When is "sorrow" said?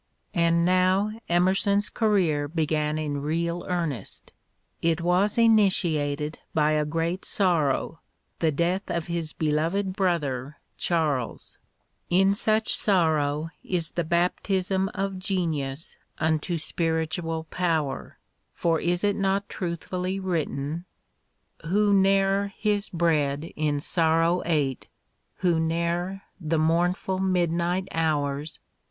7.23-7.99, 12.75-13.49, 23.79-24.41